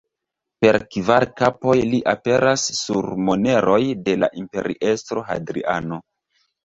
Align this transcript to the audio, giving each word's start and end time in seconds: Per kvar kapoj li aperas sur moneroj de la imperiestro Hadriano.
Per 0.63 0.77
kvar 0.93 1.25
kapoj 1.41 1.75
li 1.91 1.99
aperas 2.13 2.63
sur 2.79 3.09
moneroj 3.29 3.79
de 4.09 4.17
la 4.23 4.31
imperiestro 4.45 5.25
Hadriano. 5.29 6.01